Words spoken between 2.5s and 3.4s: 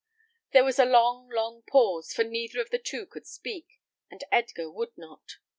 of the two could